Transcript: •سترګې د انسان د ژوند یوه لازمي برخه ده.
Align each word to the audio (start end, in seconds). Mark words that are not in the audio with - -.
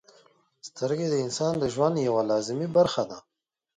•سترګې 0.67 1.07
د 1.09 1.15
انسان 1.25 1.53
د 1.59 1.63
ژوند 1.73 1.95
یوه 2.07 2.21
لازمي 2.31 2.67
برخه 2.77 3.03
ده. 3.09 3.17